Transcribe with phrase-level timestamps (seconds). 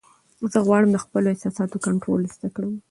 [0.51, 2.73] زه غواړم د خپلو احساساتو کنټرول زده کړم.